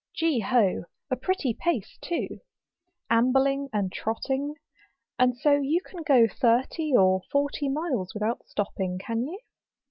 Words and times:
Gee 0.15 0.39
ho! 0.39 0.85
a 1.11 1.15
pretty 1.15 1.53
pace 1.53 1.99
too. 2.01 2.39
Ambling 3.11 3.69
and 3.71 3.91
trotting. 3.91 4.55
And 5.19 5.37
so 5.37 5.51
you 5.61 5.79
can 5.79 6.01
go 6.01 6.25
thirty 6.27 6.91
or 6.97 7.21
forty 7.31 7.69
miles 7.69 8.15
without 8.15 8.47
stopping, 8.47 8.97
can 8.97 9.27
you 9.27 9.37